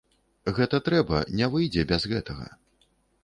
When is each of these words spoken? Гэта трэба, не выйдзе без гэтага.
Гэта 0.59 0.77
трэба, 0.87 1.19
не 1.41 1.49
выйдзе 1.55 1.85
без 1.91 2.09
гэтага. 2.13 2.47